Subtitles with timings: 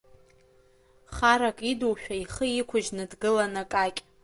[1.15, 4.01] Харак идушәа, ихы иқәыжьны дгылан Акакь.